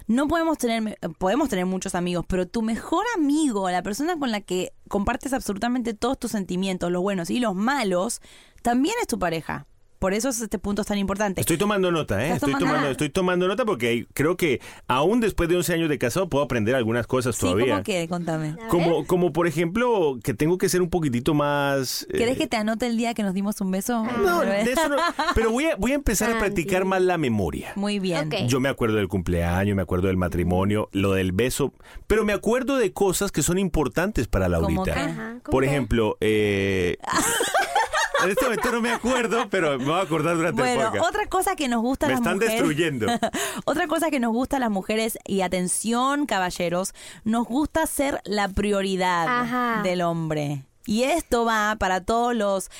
[0.07, 4.41] No podemos tener, podemos tener muchos amigos, pero tu mejor amigo, la persona con la
[4.41, 8.21] que compartes absolutamente todos tus sentimientos, los buenos y los malos,
[8.61, 9.65] también es tu pareja.
[9.99, 11.41] Por eso es este punto es tan importante.
[11.41, 12.31] Estoy tomando nota, ¿eh?
[12.33, 15.97] ¿Estás Estoy tomando estoy tomando nota porque creo que aún después de 11 años de
[15.97, 17.73] casado puedo aprender algunas cosas sí, todavía.
[17.73, 18.07] ¿cómo que?
[18.07, 18.55] Contame.
[18.69, 22.07] Como, como por ejemplo, que tengo que ser un poquitito más...
[22.11, 24.03] eh, ¿Querés que te anote el día que nos dimos un beso?
[24.23, 24.95] No, de eso no-
[25.35, 27.73] Pero voy a, voy a empezar a practicar más la memoria.
[27.75, 28.27] Muy bien.
[28.27, 28.47] Ok.
[28.47, 31.73] Yo me acuerdo del cumpleaños, me acuerdo del matrimonio, lo del beso,
[32.07, 34.93] pero me acuerdo de cosas que son importantes para ¿Cómo Laurita.
[34.93, 34.99] qué?
[34.99, 35.69] Ajá, ¿cómo Por qué?
[35.69, 36.97] ejemplo, eh,
[38.23, 41.09] en este momento no me acuerdo, pero me voy a acordar durante el Bueno, podcast.
[41.09, 42.53] otra cosa que nos gusta a Me las están mujeres.
[42.55, 43.07] destruyendo.
[43.65, 48.47] otra cosa que nos gusta a las mujeres, y atención, caballeros, nos gusta ser la
[48.49, 49.81] prioridad Ajá.
[49.83, 50.63] del hombre.
[50.85, 52.71] Y esto va para todos los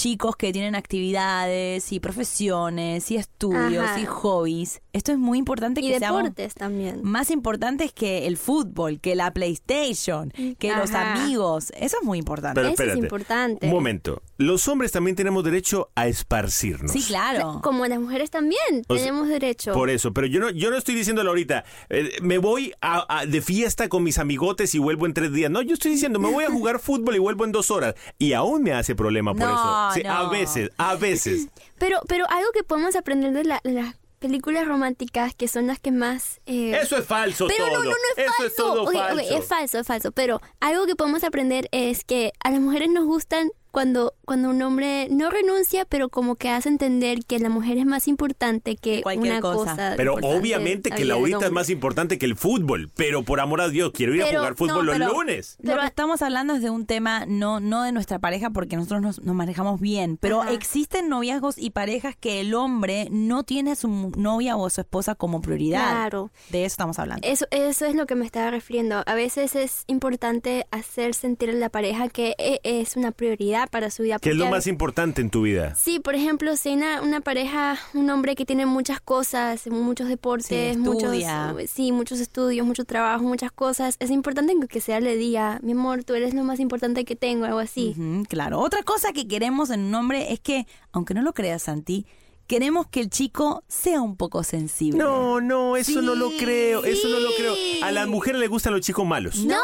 [0.00, 4.00] chicos que tienen actividades y profesiones y estudios Ajá.
[4.00, 4.80] y hobbies.
[4.94, 7.00] Esto es muy importante Y que seamos deportes también.
[7.02, 11.70] más importantes que el fútbol, que la PlayStation, que los amigos.
[11.76, 12.54] Eso es muy importante.
[12.60, 13.66] Pero Eso es espérate, importante.
[13.66, 14.22] Un momento.
[14.38, 16.92] Los hombres también tenemos derecho a esparcirnos.
[16.92, 17.60] Sí, claro.
[17.62, 19.72] Como las mujeres también O sea, tenemos derecho.
[19.72, 21.64] Por eso, pero yo no, yo no estoy diciéndolo ahorita.
[21.90, 25.50] eh, me voy a, a- de fiesta con mis amigotes y vuelvo en tres días.
[25.50, 27.94] No, yo estoy diciendo, me voy a jugar fútbol y vuelvo en dos horas.
[28.18, 29.50] Y aún me hace problema por No,
[29.89, 29.89] eso.
[29.94, 30.10] Sí, no.
[30.12, 31.48] A veces, a veces.
[31.78, 35.80] Pero, pero algo que podemos aprender de, la- de las películas románticas, que son las
[35.80, 36.38] que más...
[36.44, 37.78] eh, Eso es falso pero todo.
[37.78, 38.46] no, no, no es eso falso.
[38.46, 39.38] es todo Ok, ok, falso.
[39.38, 40.12] es falso, es falso.
[40.12, 44.60] Pero algo que podemos aprender es que a las mujeres nos gustan cuando, cuando un
[44.62, 49.02] hombre no renuncia, pero como que hace entender que la mujer es más importante que
[49.02, 49.70] Cualquier una cosa.
[49.72, 49.94] cosa.
[49.96, 52.90] Pero obviamente que la ahorita es más importante que el fútbol.
[52.96, 55.56] Pero por amor a Dios, quiero ir a jugar fútbol no, los pero- lunes.
[55.62, 58.76] Lo Pero- que estamos hablando es de un tema no, no de nuestra pareja porque
[58.76, 60.52] nosotros nos, nos manejamos bien, pero Ajá.
[60.52, 64.80] existen noviazgos y parejas que el hombre no tiene a su novia o a su
[64.80, 65.90] esposa como prioridad.
[65.90, 66.30] Claro.
[66.50, 67.26] De eso estamos hablando.
[67.26, 69.02] Eso, eso es lo que me estaba refiriendo.
[69.06, 73.59] A veces es importante hacer sentir a la pareja que e- es una prioridad.
[73.68, 74.18] Para su vida.
[74.18, 75.74] ¿Qué es lo más importante en tu vida?
[75.74, 80.08] Sí, por ejemplo, si hay una, una pareja, un hombre que tiene muchas cosas, muchos
[80.08, 81.54] deportes, Sí, muchos, estudia.
[81.66, 86.04] sí, muchos estudios, mucho trabajo, muchas cosas, es importante que sea le diga, mi amor,
[86.04, 87.94] tú eres lo más importante que tengo, algo así.
[88.28, 88.60] Claro.
[88.60, 92.06] Otra cosa que queremos en un hombre es que, aunque no lo creas, Santi,
[92.50, 94.98] queremos que el chico sea un poco sensible.
[94.98, 96.36] No, no, eso no lo Sí.
[96.38, 97.54] creo, eso no lo creo.
[97.84, 99.36] A las mujeres les gustan los chicos malos.
[99.44, 99.54] ¡No!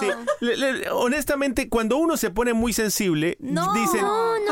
[0.00, 0.12] Sí, sí.
[0.40, 3.74] Le- le- honestamente, cuando uno se pone muy sensible, No.
[3.74, 4.02] dicen,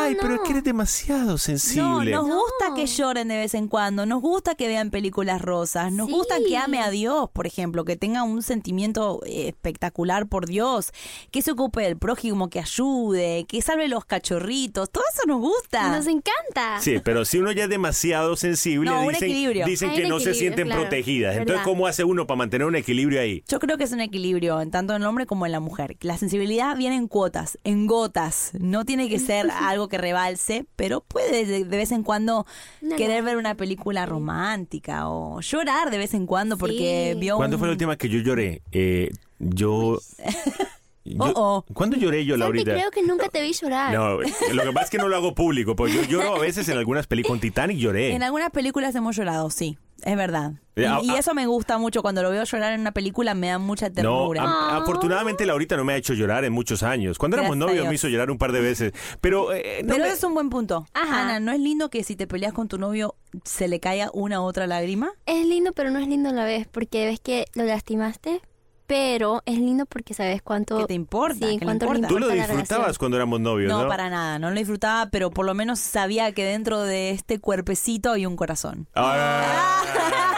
[0.02, 2.10] No, ay, pero es que eres demasiado No, sensible.
[2.12, 2.34] nos No.
[2.40, 6.12] gusta que lloren de vez en cuando, nos gusta que vean películas rosas, nos Sí.
[6.12, 10.92] gusta que ame a Dios, por ejemplo, que tenga un sentimiento espectacular por Dios,
[11.30, 15.88] que se ocupe del prójimo, que ayude, que salve los cachorritos, todo eso nos gusta.
[15.90, 16.80] Nos encanta.
[16.80, 20.82] Sí, pero si uno ya es demasiado sensible, No, dicen, que no se sienten claro,
[20.82, 21.32] protegidas.
[21.32, 21.64] Entonces, verdad.
[21.64, 23.42] ¿cómo hace uno para mantener un equilibrio ahí?
[23.48, 25.96] Yo creo que es un equilibrio, en tanto en el hombre como en la mujer.
[26.00, 28.50] La sensibilidad viene en cuotas, en gotas.
[28.58, 32.46] No tiene que ser algo que rebalse, pero puede de, de vez en cuando
[32.80, 33.26] No, querer no.
[33.26, 37.20] ver una película romántica o llorar de vez en cuando porque Sí.
[37.20, 38.62] vio ¿Cuándo un- fue la última que yo lloré?
[38.72, 39.98] Eh, yo...
[41.04, 41.64] yo- Oh, oh.
[41.74, 42.72] ¿Cuándo lloré yo, Laurita?
[42.72, 43.92] creo que nunca te vi llorar.
[43.92, 46.68] No, lo que pasa es que no lo hago público, pues yo lloro a veces
[46.68, 47.32] en algunas películas.
[47.32, 48.14] Con Titanic lloré.
[48.14, 50.52] En algunas películas hemos llorado, sí, es verdad.
[50.76, 52.00] Eh, a- y, y a- eso me gusta mucho.
[52.02, 54.42] Cuando lo veo llorar en una película me da mucha No, ternura.
[54.44, 57.18] a- afortunadamente Laurita no me ha hecho llorar en muchos años.
[57.18, 58.92] Cuando éramos Gracias novios me hizo llorar un par de veces.
[59.20, 60.86] Pero, eh, no Pero me- es un buen punto.
[60.94, 61.22] Ajá.
[61.24, 64.40] Ana, ¿no es lindo que si te peleas con tu novio se le caiga una
[64.40, 65.12] u otra lágrima?
[65.26, 68.40] Es lindo, pero no es lindo a la vez, porque ves que lo lastimaste,
[68.86, 70.78] pero es lindo porque sabes cuánto...
[70.78, 71.46] ¿Qué te importa?
[71.46, 72.08] Sí, ¿Qué le cuánto le importa?
[72.08, 73.82] Tú lo importa disfrutabas cuando éramos novios, ¿no?
[73.82, 77.40] No, para nada, no lo disfrutaba, pero por lo menos sabía que dentro de este
[77.40, 78.88] cuerpecito hay un corazón.
[78.94, 80.28] Ah.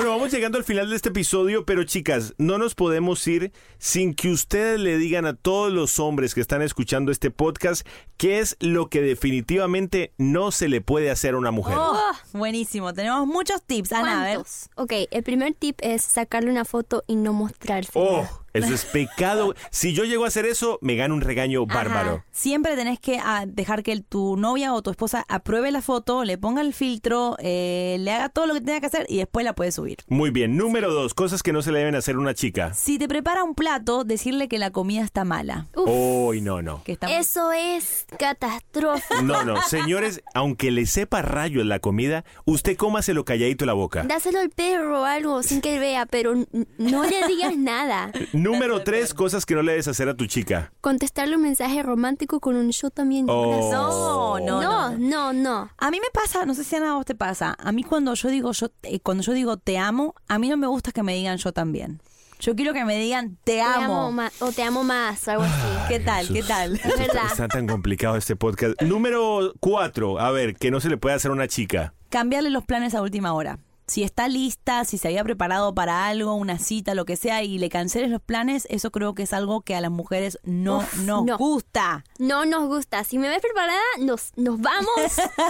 [0.00, 4.14] Bueno, vamos llegando al final de este episodio, pero chicas, no nos podemos ir sin
[4.14, 7.86] que ustedes le digan a todos los hombres que están escuchando este podcast
[8.16, 11.76] qué es lo que definitivamente no se le puede hacer a una mujer.
[11.78, 13.92] Oh, buenísimo, tenemos muchos tips.
[13.92, 14.34] Ana, a ver.
[14.36, 14.70] ¿Cuántos?
[14.76, 17.92] Ok, el primer tip es sacarle una foto y no mostrarse.
[17.94, 19.54] Oh, eso es pecado.
[19.70, 22.24] Si yo llego a hacer eso, me gano un regaño bárbaro.
[22.30, 26.24] Siempre tenés que ah, dejar que el- tu novia o tu esposa apruebe la foto,
[26.24, 29.44] le ponga el filtro, eh, le haga todo lo que tenga que hacer y después
[29.44, 29.98] la puede subir.
[30.08, 30.56] Muy bien.
[30.56, 32.74] Número dos, cosas que no se le deben hacer a una chica.
[32.74, 35.68] Si te prepara un plato, decirle que la comida está mala.
[35.74, 36.82] Uy, no, no.
[36.84, 39.22] Que está Eso es catastrófico.
[39.22, 44.02] No, no, señores, aunque le sepa rayos la comida, usted cómaselo calladito en la boca.
[44.04, 46.34] Dáselo al perro o algo sin que él vea, pero
[46.78, 48.10] no le digas nada.
[48.40, 50.72] Número tres, cosas que no le debes hacer a tu chica.
[50.80, 53.26] Contestarle un mensaje romántico con un yo también.
[53.28, 53.70] Oh.
[53.70, 54.98] No, no, no, no.
[54.98, 55.70] no, no.
[55.76, 57.54] A mí me pasa, no sé si a nada vos te pasa.
[57.58, 60.56] A mí cuando yo digo yo, eh, cuando yo digo te amo, a mí no
[60.56, 62.00] me gusta que me digan yo también.
[62.40, 63.84] Yo quiero que me digan te, Te amo.
[63.84, 65.68] amo más, o te amo más, o algo así.
[65.88, 66.26] ¿Qué tal?
[66.28, 66.76] ¿Qué tal?
[66.76, 67.26] Es verdad.
[67.30, 68.80] Está tan complicado este podcast.
[68.80, 71.92] Número cuatro, a ver, que no se le puede hacer a una chica.
[72.08, 73.58] Cambiarle los planes a última hora.
[73.90, 77.58] Si está lista, si se había preparado para algo, una cita, lo que sea, y
[77.58, 80.94] le canceles los planes, eso creo que es algo que a las mujeres no Uf,
[80.98, 81.36] nos no.
[81.38, 82.04] gusta.
[82.18, 83.02] No nos gusta.
[83.02, 84.88] Si me ves preparada, nos, nos vamos.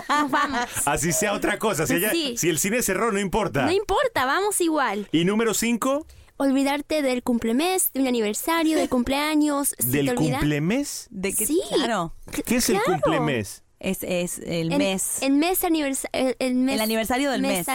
[0.08, 0.60] Nos vamos.
[0.86, 1.86] Así sea otra cosa.
[1.86, 2.34] Si, ella- Sí.
[2.38, 3.66] si el cine cerró, no importa.
[3.66, 5.06] No importa, vamos igual.
[5.12, 6.06] y número cinco,
[6.38, 9.74] Olvidarte del cumplemes, de un aniversario, de cumpleaños.
[9.84, 11.06] Del cumplemes.
[11.10, 11.60] De que, Sí.
[11.74, 12.14] Claro.
[12.46, 13.02] ¿Qué es el Claro.
[13.02, 13.62] cumplemes?
[13.78, 15.20] Es, es el En- mes.
[15.20, 16.34] El mes aniversario.
[16.38, 17.66] El, mes, El aniversario del mes.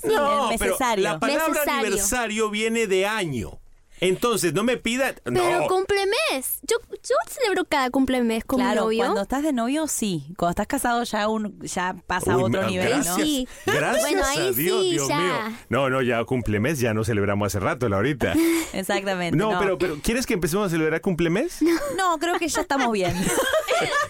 [0.00, 1.80] Sí, no, pero la palabra Necesario.
[1.80, 3.60] aniversario viene de año.
[4.00, 5.14] Entonces, no me pida.
[5.24, 5.66] Pero no.
[5.66, 6.60] cumplemes.
[6.62, 8.98] Yo, yo celebro cada cumplemes con claro, mi novio.
[9.04, 10.24] cuando estás de novio, sí.
[10.36, 13.24] Cuando estás casado, ya un, ya pasa a otro nivel, gracias, ¿no?
[13.24, 13.48] Sí.
[13.66, 15.18] Gracias Bueno, ahí a Dios, sí, Dios ya.
[15.18, 15.34] mío.
[15.68, 18.34] No, no, ya cumplemes ya no celebramos hace rato, Laurita.
[18.72, 19.36] Exactamente.
[19.36, 21.58] No, No, pero, pero ¿quieres que empecemos a celebrar cumplemes?
[21.96, 23.14] No, creo que ya estamos bien.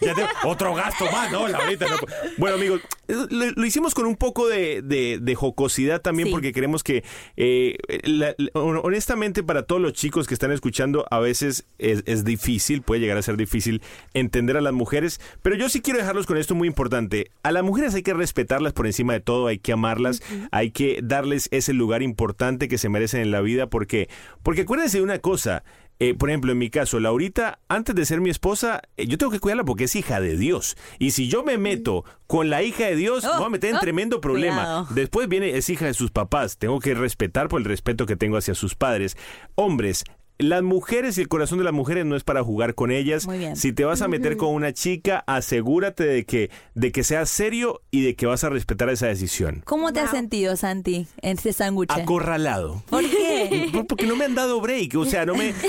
[0.01, 1.47] Ya te- otro gasto más, ¿no?
[1.47, 1.97] Laurita, no.
[2.39, 6.33] Bueno, amigos, lo, lo hicimos con un poco de, de- de jocosidad también Sí.
[6.33, 7.05] porque queremos que,
[7.37, 12.25] eh, la- la- honestamente, para todos los chicos que están escuchando, a veces es, es
[12.25, 13.83] difícil, puede llegar a ser difícil
[14.15, 17.31] entender a las mujeres, pero yo sí quiero dejarlos con esto muy importante.
[17.43, 21.01] A las mujeres hay que respetarlas por encima de todo, hay que amarlas, hay que
[21.03, 24.09] darles ese lugar importante que se merecen en la vida porque,
[24.43, 25.65] porque acuérdense de una cosa,
[26.01, 29.33] eh, por ejemplo, en mi caso, Laurita, antes de ser mi esposa, eh, yo tengo
[29.33, 30.77] que cuidarla porque es hija de Dios.
[30.99, 33.71] Y si yo me meto con la hija de Dios, Oh, me voy a meter
[33.71, 34.63] en oh, tremendo problema.
[34.63, 34.87] cuidado.
[34.91, 36.57] Después viene, es hija de sus papás.
[36.59, 39.17] Tengo que respetar por el respeto que tengo hacia sus padres.
[39.57, 40.05] Hombres,
[40.39, 43.27] las mujeres y el corazón de las mujeres no es para jugar con ellas.
[43.27, 43.57] Muy bien.
[43.57, 47.81] Si te vas a meter con una chica, asegúrate de que, de que sea serio
[47.91, 49.63] y de que vas a respetar esa decisión.
[49.65, 51.91] ¿Cómo te has sentido, Santi, en este sándwich?
[51.91, 52.83] Acorralado.
[52.89, 53.69] ¿Por qué?
[53.73, 55.53] Por- Porque no me han dado break, o sea, no me...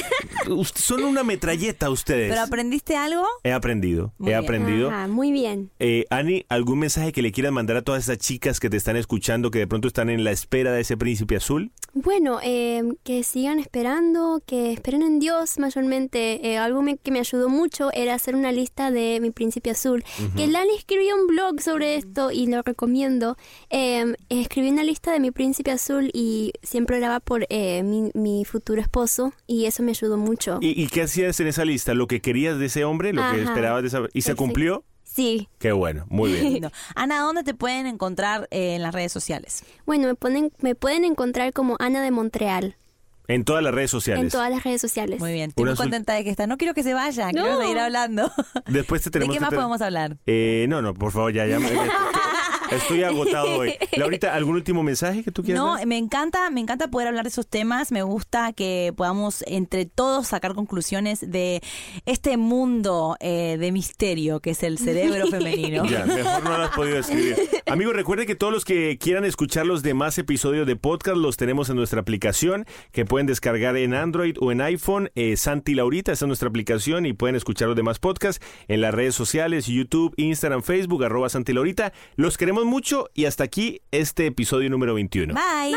[0.76, 2.30] Son una metralleta ustedes.
[2.30, 3.24] ¿Pero aprendiste algo?
[3.44, 4.44] He aprendido, Muy he bien.
[4.44, 4.90] aprendido.
[4.90, 5.70] Ajá, muy bien.
[5.80, 8.96] Eh, Ani, ¿algún mensaje que le quieras mandar a todas esas chicas que te están
[8.98, 11.72] escuchando, que de pronto están en la espera de ese príncipe azul?
[11.94, 16.48] Bueno, eh, que sigan esperando, que esperen en Dios mayormente.
[16.48, 20.04] Eh, algo me- que me ayudó mucho era hacer una lista de mi príncipe azul.
[20.36, 23.38] Que Lali escribió un blog sobre esto y lo recomiendo.
[23.70, 28.46] Eh, escribí una lista de mi príncipe azul y siempre oraba por eh, mi, mi
[28.46, 30.60] futuro esposo y eso me ayudó mucho.
[30.62, 31.94] ¿Y, y qué hacías en esa lista?
[31.94, 33.14] ¿Lo que querías de ese hombre?
[33.14, 34.02] ¿Lo que esperabas de esa...
[34.14, 34.84] ¿Y se cumplió?
[35.04, 35.50] Sí.
[35.58, 36.44] Qué bueno, muy bien.
[36.54, 36.72] Lindo.
[36.96, 39.64] Ana, ¿dónde te pueden encontrar eh, en las redes sociales?
[39.86, 42.76] Bueno, me, ponen, me pueden encontrar como Ana de Montreal
[43.30, 44.24] En todas las redes sociales.
[44.24, 45.20] en todas las redes sociales.
[45.20, 46.48] Muy bien, estoy Una muy contenta de que está.
[46.48, 48.32] No quiero que se vaya, quiero seguir hablando.
[48.66, 50.18] Después te ¿De tenemos qué que más podemos hablar?
[50.26, 51.60] Eh, no, no, por favor, ya, ya.
[52.72, 53.76] Estoy agotado hoy.
[53.98, 55.86] Laurita, ¿algún último mensaje que tú quieras No, dar?
[55.88, 57.92] me encanta, me encanta poder hablar de esos temas.
[57.92, 61.62] Me gusta que podamos entre todos sacar conclusiones de
[62.06, 65.86] este mundo eh, de misterio que es el cerebro femenino.
[65.86, 67.38] Ya, mejor no lo has podido escribir.
[67.66, 71.70] Amigos, recuerden que todos los que quieran escuchar los demás episodios de podcast los tenemos
[71.70, 75.12] en nuestra aplicación que pueden descargar en Android o en iPhone.
[75.16, 78.94] Eh, Santi Laurita, esa es nuestra aplicación y pueden escuchar los demás podcasts en las
[78.94, 81.94] redes sociales, YouTube, Instagram, Facebook, arroba Santi Laurita.
[82.16, 85.34] Los queremos mucho y hasta aquí este episodio número 21.
[85.34, 85.76] Bye.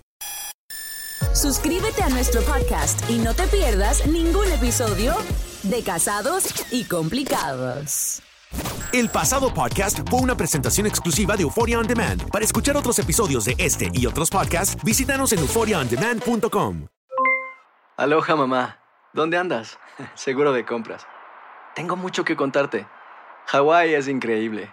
[1.34, 5.14] Suscríbete a nuestro podcast y no te pierdas ningún episodio
[5.64, 8.22] de Casados y Complicados.
[8.92, 12.30] El pasado podcast fue una presentación exclusiva de Euphoria On Demand.
[12.30, 16.86] Para escuchar otros episodios de este y otros podcasts, visítanos en euphoriaondemand.com.
[17.96, 18.78] Aloha mamá,
[19.12, 19.78] ¿dónde andas?
[20.14, 21.06] Seguro de compras.
[21.74, 22.86] Tengo mucho que contarte.
[23.46, 24.72] Hawái es increíble.